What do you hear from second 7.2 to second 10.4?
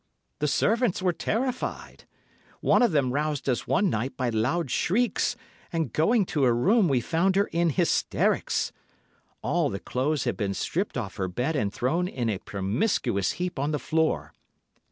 her in hysterics. All the clothes had